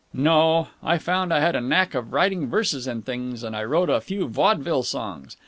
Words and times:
"No. 0.15 0.69
I 0.81 0.97
found 0.97 1.31
I 1.31 1.41
had 1.41 1.55
a 1.55 1.61
knack 1.61 1.93
of 1.93 2.11
writing 2.11 2.47
verses 2.49 2.87
and 2.87 3.05
things, 3.05 3.43
and 3.43 3.55
I 3.55 3.63
wrote 3.63 3.87
a 3.91 4.01
few 4.01 4.27
vaudeville 4.27 4.81
songs. 4.81 5.37